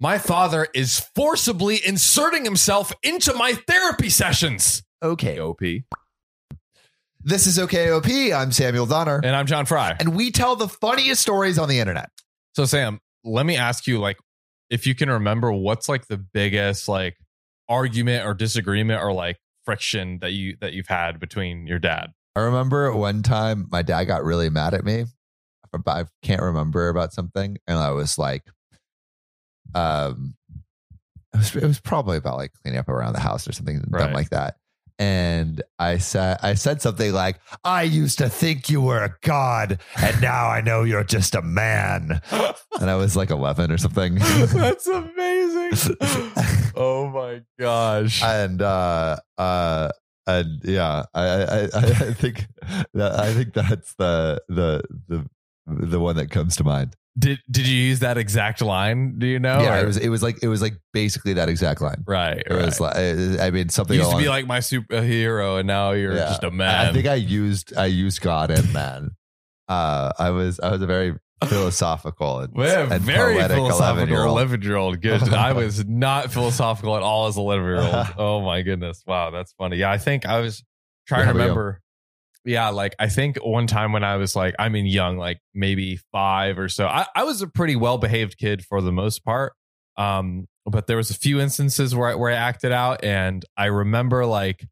[0.00, 4.84] My father is forcibly inserting himself into my therapy sessions.
[5.02, 5.40] Okay.
[5.40, 5.60] OP.
[7.20, 8.32] This is OKOP.
[8.32, 9.20] I'm Samuel Donner.
[9.24, 9.96] And I'm John Fry.
[9.98, 12.10] And we tell the funniest stories on the internet.
[12.54, 14.18] So Sam, let me ask you like
[14.70, 17.16] if you can remember what's like the biggest like
[17.68, 22.12] argument or disagreement or like friction that you that you've had between your dad.
[22.36, 25.06] I remember one time my dad got really mad at me.
[25.86, 27.58] I can't remember about something.
[27.66, 28.44] And I was like,
[29.74, 30.34] um,
[31.34, 34.04] it was, it was probably about like cleaning up around the house or something Right.
[34.04, 34.56] dumb like that.
[35.00, 39.78] And I said, I said something like, I used to think you were a god
[39.96, 42.20] and now I know you're just a man.
[42.80, 44.14] And I was like 11 or something.
[44.54, 45.96] That's amazing.
[46.76, 48.22] oh my gosh.
[48.22, 49.90] and uh uh
[50.28, 52.46] and yeah I, I i I think
[52.94, 55.24] that i think that's the the the
[55.66, 59.18] the one that comes to mind Did did you use that exact line?
[59.18, 59.60] Do you know?
[59.60, 62.38] yeah Or- it was it was like it was like basically that exact line right.
[62.38, 62.64] it right.
[62.64, 66.14] was like i mean something you used to be like my superhero, and now you're
[66.14, 66.26] Yeah.
[66.28, 66.86] just a man.
[66.88, 69.10] i think i used i used god and man
[69.68, 71.14] uh i was i was a very
[71.46, 74.28] philosophical and, Well, and very philosophical 11-year-old.
[74.30, 75.00] 11 year old.
[75.00, 75.22] Good.
[75.32, 78.06] I was not philosophical at all as a 11 year old.
[78.18, 79.04] Oh my goodness.
[79.06, 79.30] Wow.
[79.30, 79.76] That's funny.
[79.76, 79.90] Yeah.
[79.92, 80.64] I think I was
[81.06, 81.80] trying How to remember.
[82.48, 82.70] Yeah.
[82.70, 86.58] Like I think one time when I was like, I mean, young, like maybe five
[86.58, 89.52] or so, I, I was a pretty well behaved kid for the most part.
[89.96, 93.66] Um, but there was a few instances where I, where I acted out and I
[93.66, 94.66] remember like,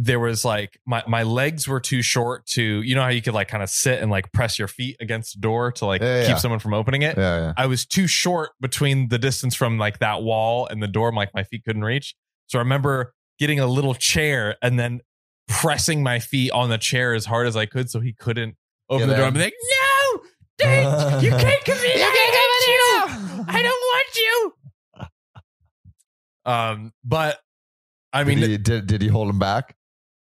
[0.00, 3.34] there was like my, my legs were too short to you know how you could
[3.34, 6.20] like kind of sit and like press your feet against the door to like Yeah,
[6.22, 6.36] keep yeah.
[6.36, 9.98] someone from opening it yeah yeah I was too short between the distance from like
[9.98, 11.12] that wall and the door.
[11.12, 12.14] Like my feet couldn't reach.
[12.46, 15.00] So I remember getting a little chair and then
[15.48, 18.54] pressing my feet on the chair as hard as I could so he couldn't
[18.88, 19.28] open Get the door.
[19.28, 19.34] in.
[19.34, 19.54] I'm like,
[20.14, 20.20] no,
[20.58, 22.00] Dave, you can't come in.
[22.00, 23.44] I hate you.
[23.48, 24.52] I don't want you.
[26.46, 27.38] Um, but
[28.10, 29.76] I mean, did, he, did, did he hold him back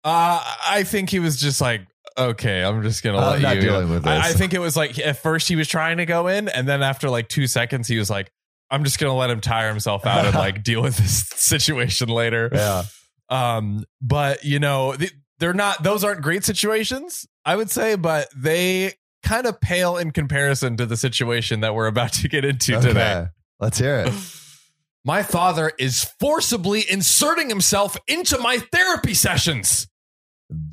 [0.06, 1.82] uh, I think he was just like,
[2.16, 3.62] okay, I'm just gonna I'm let not you.
[3.64, 4.26] dealing with I, this.
[4.28, 6.84] I think it was like at first he was trying to go in, and then
[6.84, 8.32] after like two seconds, he was like,
[8.70, 12.50] I'm just gonna let him tire himself out and like deal with this situation later.
[12.54, 12.84] yeah
[13.30, 14.96] Um, but you know,
[15.40, 18.94] they're not; those aren't great situations, I would say, but they
[19.24, 23.28] kind of pale in comparison to the situation that we're about to get into today.
[23.60, 24.14] Let's hear it
[25.06, 29.88] My father is forcibly inserting himself into my therapy sessions.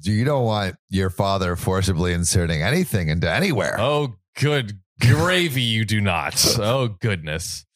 [0.03, 3.77] you don't want your father forcibly inserting anything into anywhere.
[3.79, 6.43] Oh, good gravy, you do not.
[6.59, 7.67] Oh, goodness.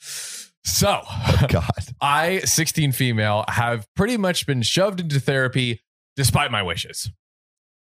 [0.66, 1.70] So, oh, God.
[2.00, 5.80] I, 16 female, have pretty much been shoved into therapy
[6.16, 7.10] despite my wishes.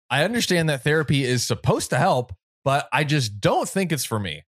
[0.09, 2.31] I understand that therapy is supposed to help,
[2.63, 4.43] but I just don't think it's for me.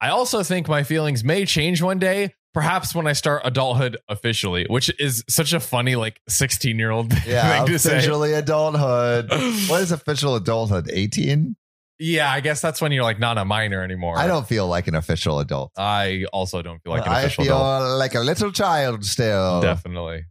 [0.00, 4.66] I also think my feelings may change one day, perhaps when I start adulthood officially,
[4.68, 7.96] which is such a funny, like 16 year old Yeah, thing to say.
[7.98, 9.30] officially adulthood.
[9.68, 10.90] What is official adulthood?
[10.92, 11.56] 18?
[11.98, 14.18] Yeah, I guess that's when you're like not a minor anymore.
[14.18, 15.70] I don't feel like an official adult.
[15.76, 17.62] I also don't feel like an official adult.
[17.62, 17.98] I official feel adult.
[17.98, 19.60] like a little child still.
[19.60, 20.24] Definitely.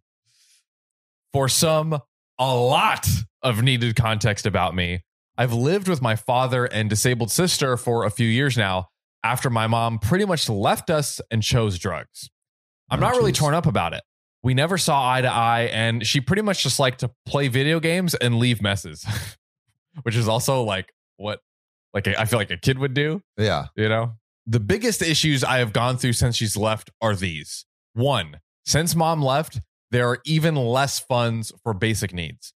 [1.33, 1.93] For some,
[2.39, 3.07] a lot
[3.41, 5.03] of needed context about me.
[5.37, 8.87] I've lived with my father and disabled sister for a few years now
[9.23, 12.29] after my mom pretty much left us and chose drugs.
[12.89, 13.39] I'm Oh, not really geez.
[13.39, 14.03] torn up about it.
[14.43, 17.79] We never saw eye to eye, and she pretty much just liked to play video
[17.79, 19.05] games and leave messes,
[20.01, 21.39] which is also like what
[21.93, 23.67] like I feel like a kid would do Yeah.
[23.75, 24.13] you know?
[24.47, 27.65] The biggest issues i have gone through since she's left are these.
[27.93, 29.59] One since mom left
[29.91, 32.53] there are even less funds for basic needs.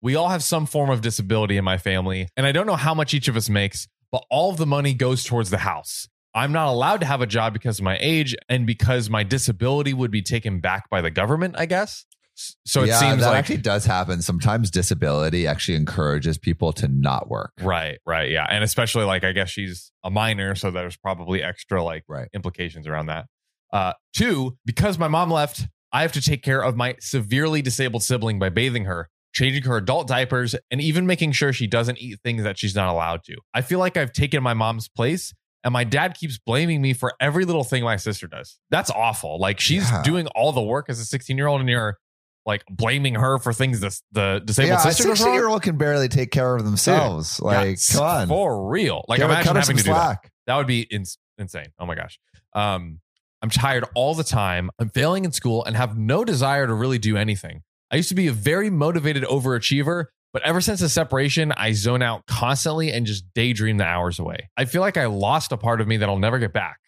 [0.00, 2.94] We all have some form of disability in my family and i don't know how
[2.94, 6.06] much each of us makes but all of the money goes towards the house.
[6.34, 9.92] I'm not allowed to have a job because of my age and because my disability
[9.94, 12.04] would be taken back by the government i guess
[12.34, 14.22] so it yeah, seems that like actually does happen.
[14.22, 17.52] Sometimes disability actually encourages people to not work.
[17.60, 21.82] Right, right, yeah, and especially like I guess she's a minor, so there's probably extra
[21.82, 22.28] like Right.
[22.34, 23.26] implications around that.
[23.72, 28.02] Uh, two, because my mom left, I have to take care of my severely disabled
[28.02, 32.18] sibling by bathing her, changing her adult diapers, and even making sure she doesn't eat
[32.24, 33.36] things that she's not allowed to.
[33.54, 35.32] I feel like I've taken my mom's place.
[35.64, 38.58] And my dad keeps blaming me for every little thing my sister does.
[38.70, 39.38] That's awful.
[39.38, 40.02] Like she's Yeah.
[40.02, 41.98] doing all the work as a 16 year old, and you're
[42.44, 45.34] like blaming her for things this, the disabled yeah, sister does wrong.
[45.34, 47.40] 16 year old can barely take care of themselves.
[47.40, 48.28] like, come on.
[48.28, 49.04] for real.
[49.08, 49.94] Like her- imagine having to do that.
[49.94, 50.32] slack.
[50.46, 51.68] That would be ins- insane.
[51.78, 52.18] Oh my gosh.
[52.54, 53.00] Um,
[53.42, 54.70] I'm tired all the time.
[54.78, 57.62] I'm failing in school and have no desire to really do anything.
[57.90, 62.02] I used to be a very motivated overachiever, but ever since the separation, I zone
[62.02, 64.48] out constantly and just daydream the hours away.
[64.56, 66.78] I feel like I lost a part of me that I'll never get back.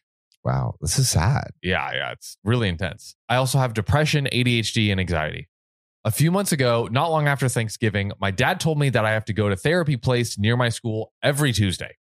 [0.45, 1.51] Wow, this is sad.
[1.63, 3.17] Yeah, yeah, it's really intense.
[3.29, 5.49] I also have depression, ADHD, and anxiety.
[6.05, 9.25] A few months ago, not long after Thanksgiving, my dad told me that I have
[9.27, 11.97] to go to therapy place near my school every Tuesday.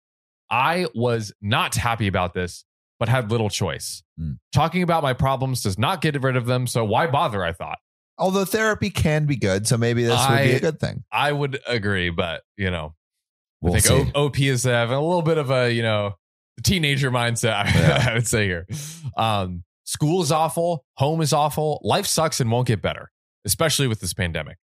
[0.49, 2.65] I was not happy about this,
[2.99, 4.01] but had little choice.
[4.17, 4.31] Hmm.
[4.51, 7.43] Talking about my problems does not get rid of them, so why bother?
[7.45, 7.77] I thought.
[8.17, 11.03] Although therapy can be good, so maybe this would be a good thing.
[11.11, 12.95] I would agree, but you know,
[13.61, 13.89] We'll I see.
[13.89, 16.15] think O- OP is having a little bit of a, you know,
[16.63, 18.05] teenager mindset, Yeah.
[18.09, 18.67] I would say here.
[19.17, 23.11] Um, school is awful, home is awful, life sucks and won't get better,
[23.45, 24.57] especially with this pandemic.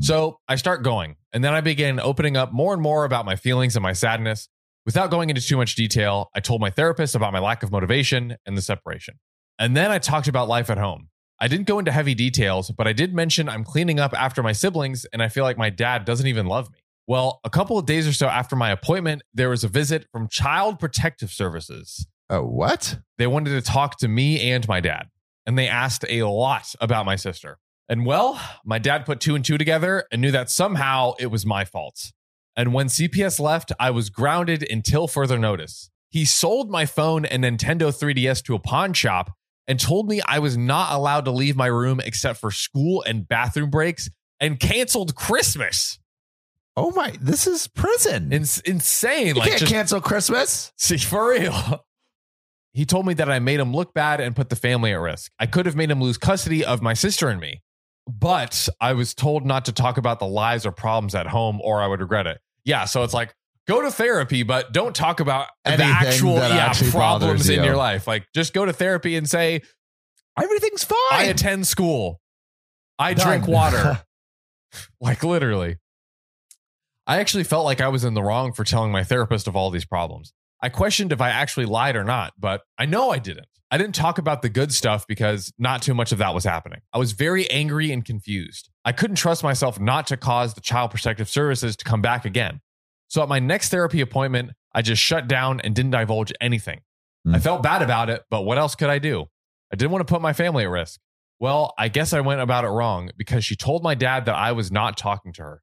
[0.00, 3.36] So I start going, and then I begin opening up more and more about my
[3.36, 4.48] feelings and my sadness.
[4.86, 8.36] Without going into too much detail, I told my therapist about my lack of motivation
[8.46, 9.18] and the separation.
[9.58, 11.08] And then I talked about life at home.
[11.38, 14.52] I didn't go into heavy details, but I did mention I'm cleaning up after my
[14.52, 16.78] siblings, and I feel like my dad doesn't even love me.
[17.06, 20.28] Well, a couple of days or so after my appointment, there was a visit from
[20.28, 22.06] Child Protective Services.
[22.30, 22.98] Oh, what?
[23.18, 25.08] They wanted to talk to me and my dad,
[25.46, 27.58] and they asked a lot about my sister.
[27.88, 31.44] And well, my dad put two and two together and knew that somehow it was
[31.44, 32.12] my fault.
[32.56, 35.90] And when CPS left, I was grounded until further notice.
[36.10, 39.32] He sold my phone and Nintendo 3DS to a pawn shop
[39.66, 43.26] and told me I was not allowed to leave my room except for school and
[43.26, 44.08] bathroom breaks
[44.38, 45.98] and canceled Christmas.
[46.76, 47.14] Oh my!
[47.20, 48.32] This is prison.
[48.32, 49.28] It's insane.
[49.28, 50.72] you like can't just cancel Christmas.
[50.78, 51.84] See, for real.
[52.74, 55.30] He told me that I made him look bad and put the family at risk.
[55.38, 57.60] I could have made him lose custody of my sister and me,
[58.08, 61.82] but I was told not to talk about the lies or problems at home or
[61.82, 62.40] I would regret it.
[62.64, 63.34] Yeah, so it's like
[63.68, 68.06] go to therapy, but don't talk about the actual yeah, problems bothers in your life.
[68.06, 69.60] Like just go to therapy and say,
[70.40, 70.96] Everything's fine.
[71.10, 72.20] I attend school.
[72.98, 73.26] I Done.
[73.26, 74.02] drink water.
[75.00, 75.76] like literally.
[77.06, 79.70] I actually felt like I was in the wrong for telling my therapist of all
[79.70, 80.32] these problems.
[80.60, 83.46] I questioned if I actually lied or not, but I know I didn't.
[83.72, 86.80] I didn't talk about the good stuff because not too much of that was happening.
[86.92, 88.68] I was very angry and confused.
[88.84, 92.60] I couldn't trust myself not to cause the Child Protective Services to come back again.
[93.08, 96.80] So at my next therapy appointment, I just shut down and didn't divulge anything.
[97.24, 97.34] Hmm.
[97.34, 99.26] I felt bad about it, but what else could I do?
[99.72, 101.00] I didn't want to put my family at risk.
[101.40, 104.52] Well, I guess I went about it wrong because she told my dad that I
[104.52, 105.62] was not talking to her.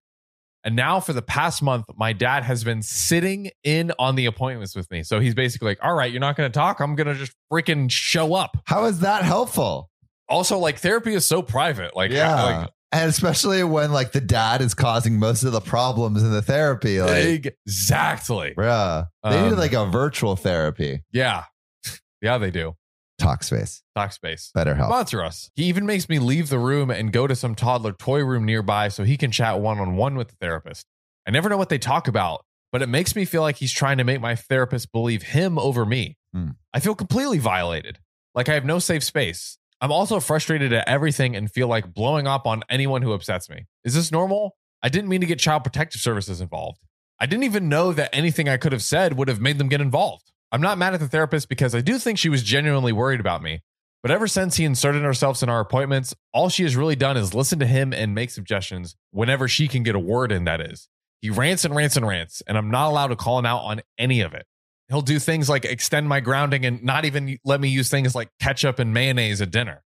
[0.70, 4.76] And now for the past month, my dad has been sitting in on the appointments
[4.76, 5.02] with me.
[5.02, 6.80] So he's basically like, all right, you're not going to talk.
[6.80, 8.56] I'm going to just freaking show up.
[8.66, 9.90] How is that helpful?
[10.28, 11.96] Also, like therapy is so private.
[11.96, 12.44] Like, Yeah.
[12.44, 16.44] like and especially when like the dad is causing most of the problems in the
[16.44, 17.02] therapy.
[17.02, 18.54] Like, exactly.
[18.56, 21.02] bruh, they need Um, like a virtual therapy.
[21.12, 21.46] Yeah.
[22.22, 22.76] Yeah, they do.
[23.20, 23.82] Talkspace.
[23.96, 24.52] Talk space.
[24.56, 24.88] BetterHelp.
[24.88, 25.52] Sponsor us.
[25.56, 28.88] He even makes me leave the room and go to some toddler toy room nearby
[28.88, 30.86] so he can chat one on one with the therapist.
[31.28, 33.98] I never know what they talk about, but it makes me feel like he's trying
[33.98, 36.18] to make my therapist believe him over me.
[36.34, 36.52] Hmm.
[36.74, 38.00] I feel completely violated,
[38.34, 39.58] like I have no safe space.
[39.82, 43.66] I'm also frustrated at everything and feel like blowing up on anyone who upsets me.
[43.84, 44.56] Is this normal?
[44.82, 46.80] I didn't mean to get child protective services involved.
[47.20, 49.82] I didn't even know that anything I could have said would have made them get
[49.82, 50.32] involved.
[50.52, 53.44] I'm not mad at the therapist because I do think she was genuinely worried about
[53.44, 53.62] me.
[54.02, 57.34] But ever since he inserted herself in our appointments, all she has really done is
[57.34, 60.88] listen to him and make suggestions whenever she can get a word in, that is.
[61.22, 63.82] He rants and rants and rants, and I'm not allowed to call him out on
[63.98, 64.46] any of it.
[64.88, 68.30] He'll do things like extend my grounding and not even let me use things like
[68.40, 69.84] ketchup and mayonnaise at dinner.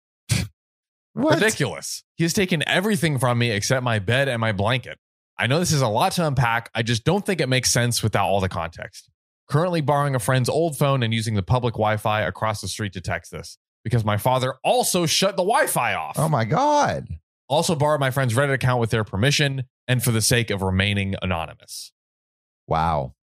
[1.13, 1.35] What?
[1.35, 2.03] Ridiculous.
[2.15, 4.97] He has taken everything from me except my bed and my blanket.
[5.37, 6.69] I know this is a lot to unpack.
[6.73, 9.09] I just don't think it makes sense without all the context.
[9.51, 12.93] Currently borrowing a friend's old phone and using the public Wi Fi across the street
[12.93, 16.17] to text this because my father also shut the Wi Fi off.
[16.17, 17.09] Oh my god.
[17.49, 21.15] Also borrowed my friend's Reddit account with their permission and for the sake of remaining
[21.21, 21.91] anonymous.
[22.65, 23.15] Wow.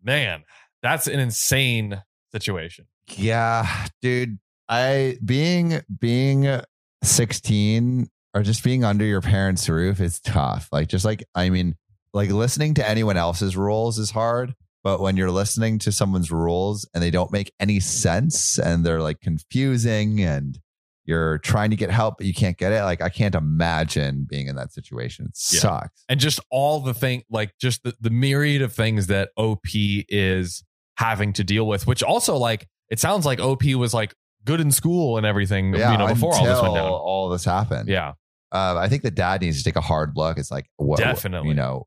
[0.00, 0.44] Man,
[0.80, 2.00] that's an insane
[2.30, 2.86] situation.
[3.16, 3.66] Yeah,
[4.00, 4.38] dude.
[4.68, 6.60] I being being
[7.02, 10.68] 16 or just being under your parents' roof is tough.
[10.70, 11.74] Like just like I mean,
[12.12, 14.54] like listening to anyone else's rules is hard,
[14.84, 19.00] but when you're listening to someone's rules and they don't make any sense and they're
[19.00, 20.58] like confusing and
[21.04, 24.46] you're trying to get help but you can't get it, like I can't imagine being
[24.48, 25.26] in that situation.
[25.26, 25.60] It Yeah.
[25.60, 26.04] sucks.
[26.08, 29.60] and just all the thing like just the, the myriad of things that op
[30.08, 30.62] is
[30.98, 34.14] having to deal with which also like it sounds like op was like
[34.44, 37.44] good in school and everything Yeah, you know before all this went down all this
[37.44, 37.88] happened.
[37.88, 38.12] yeah
[38.52, 40.36] uh, I think the dad needs to take a hard look.
[40.36, 41.48] It's like, what, Definitely.
[41.48, 41.86] you know,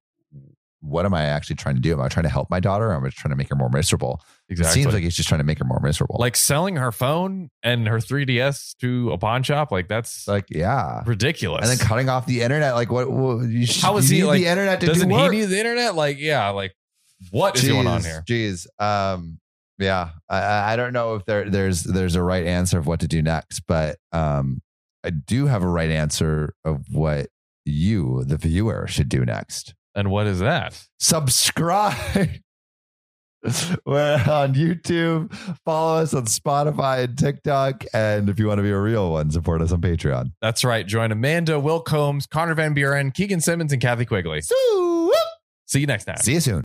[0.85, 1.93] what am I actually trying to do?
[1.93, 2.87] Am I trying to help my daughter?
[2.91, 4.21] Or am I trying to make her more miserable?
[4.49, 6.17] exactly It seems like he's just trying to make her more miserable.
[6.19, 11.01] like selling her phone and her 3ds to a pawn shop like that's like, yeah.
[11.05, 12.75] ridiculous And then cutting off the internet.
[12.75, 13.09] Like, what?
[13.11, 15.45] what you How is you he, need like, the internet to doesn't do he need
[15.45, 16.75] the internet like yeah like
[17.31, 18.67] what is going on here Jeez.
[18.79, 19.39] Um,
[19.79, 22.99] Yeah, I- I, I don't know if there there's there's a right answer of what
[23.01, 24.61] to do next, but um,
[25.03, 27.27] I do have a right answer of what
[27.65, 29.73] you, the viewer, should do next.
[29.95, 30.79] And what is that?
[30.99, 31.95] Subscribe.
[33.85, 35.33] We're on YouTube.
[35.63, 37.85] Follow us on Spotify and TikTok.
[37.93, 40.31] And if you want to be a real one, support us on Patreon.
[40.41, 40.85] That's right.
[40.85, 44.41] Join Amanda, Will Combs, Connor Van Buren, Keegan Simmons, and Kathy Quigley.
[44.41, 46.17] See you next time.
[46.17, 46.63] see you soon.